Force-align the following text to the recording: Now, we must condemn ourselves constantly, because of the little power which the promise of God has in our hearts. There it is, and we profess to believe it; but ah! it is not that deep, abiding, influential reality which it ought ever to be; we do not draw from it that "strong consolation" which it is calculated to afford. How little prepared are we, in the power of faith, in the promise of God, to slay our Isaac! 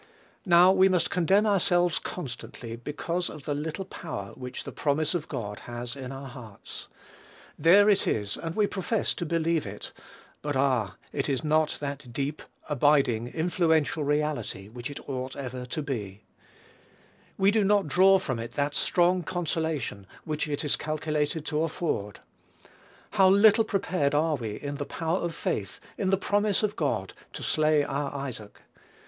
Now, 0.47 0.71
we 0.71 0.89
must 0.89 1.11
condemn 1.11 1.45
ourselves 1.45 1.99
constantly, 1.99 2.75
because 2.75 3.29
of 3.29 3.45
the 3.45 3.53
little 3.53 3.85
power 3.85 4.31
which 4.33 4.63
the 4.63 4.71
promise 4.71 5.13
of 5.13 5.27
God 5.27 5.59
has 5.69 5.95
in 5.95 6.11
our 6.11 6.27
hearts. 6.27 6.87
There 7.59 7.87
it 7.87 8.07
is, 8.07 8.35
and 8.35 8.55
we 8.55 8.65
profess 8.65 9.13
to 9.13 9.27
believe 9.27 9.67
it; 9.67 9.91
but 10.41 10.55
ah! 10.55 10.95
it 11.13 11.29
is 11.29 11.43
not 11.43 11.77
that 11.81 12.11
deep, 12.11 12.41
abiding, 12.67 13.27
influential 13.27 14.03
reality 14.03 14.67
which 14.69 14.89
it 14.89 15.07
ought 15.07 15.35
ever 15.35 15.67
to 15.67 15.83
be; 15.83 16.23
we 17.37 17.51
do 17.51 17.63
not 17.63 17.85
draw 17.87 18.17
from 18.17 18.39
it 18.39 18.55
that 18.55 18.73
"strong 18.73 19.21
consolation" 19.21 20.07
which 20.23 20.47
it 20.47 20.65
is 20.65 20.75
calculated 20.75 21.45
to 21.45 21.61
afford. 21.61 22.21
How 23.11 23.29
little 23.29 23.63
prepared 23.63 24.15
are 24.15 24.33
we, 24.35 24.55
in 24.59 24.77
the 24.77 24.85
power 24.85 25.19
of 25.19 25.35
faith, 25.35 25.79
in 25.95 26.09
the 26.09 26.17
promise 26.17 26.63
of 26.63 26.75
God, 26.75 27.13
to 27.33 27.43
slay 27.43 27.83
our 27.83 28.11
Isaac! 28.11 28.63